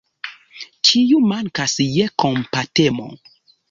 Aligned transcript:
Kiu 0.89 1.21
mankas 1.33 1.79
je 1.93 2.11
kompatemo? 2.27 3.11